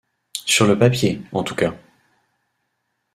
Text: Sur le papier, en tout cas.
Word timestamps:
Sur 0.47 0.65
le 0.65 0.79
papier, 0.79 1.21
en 1.31 1.43
tout 1.43 1.53
cas. 1.53 1.75